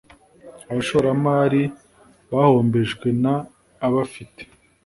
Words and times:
abashoramari 0.69 1.63
bahombejwe 2.31 3.07
n 3.23 3.25
abafite 3.87 4.41